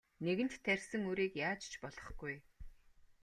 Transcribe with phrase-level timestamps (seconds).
[0.25, 2.35] Нэгэнт тарьсан үрийг яаж ч болохгүй.